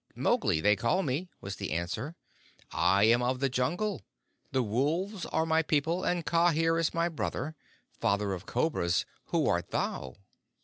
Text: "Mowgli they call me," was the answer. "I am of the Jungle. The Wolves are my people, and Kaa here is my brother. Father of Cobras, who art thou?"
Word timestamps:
"Mowgli 0.15 0.61
they 0.61 0.75
call 0.75 1.03
me," 1.03 1.29
was 1.41 1.57
the 1.57 1.69
answer. 1.71 2.15
"I 2.71 3.03
am 3.03 3.21
of 3.21 3.39
the 3.39 3.49
Jungle. 3.49 4.01
The 4.51 4.63
Wolves 4.63 5.27
are 5.27 5.45
my 5.45 5.61
people, 5.61 6.03
and 6.03 6.25
Kaa 6.25 6.49
here 6.53 6.79
is 6.79 6.91
my 6.95 7.07
brother. 7.07 7.55
Father 7.99 8.33
of 8.33 8.47
Cobras, 8.47 9.05
who 9.25 9.47
art 9.47 9.69
thou?" 9.69 10.15